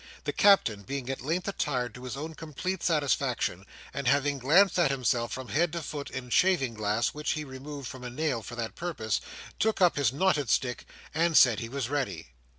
The 0.23 0.33
Captain 0.33 0.81
being 0.81 1.11
at 1.11 1.21
length 1.21 1.47
attired 1.47 1.93
to 1.93 2.05
his 2.05 2.17
own 2.17 2.33
complete 2.33 2.81
satisfaction, 2.81 3.67
and 3.93 4.07
having 4.07 4.39
glanced 4.39 4.79
at 4.79 4.89
himself 4.89 5.31
from 5.31 5.49
head 5.49 5.71
to 5.73 5.83
foot 5.83 6.09
in 6.09 6.29
a 6.29 6.31
shaving 6.31 6.73
glass 6.73 7.09
which 7.09 7.33
he 7.33 7.43
removed 7.43 7.87
from 7.87 8.03
a 8.03 8.09
nail 8.09 8.41
for 8.41 8.55
that 8.55 8.73
purpose, 8.75 9.21
took 9.59 9.79
up 9.79 9.97
his 9.97 10.11
knotted 10.11 10.49
stick, 10.49 10.87
and 11.13 11.37
said 11.37 11.59
he 11.59 11.69
was 11.69 11.87
ready. 11.87 12.29